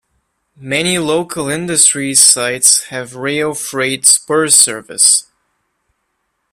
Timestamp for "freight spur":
3.53-4.47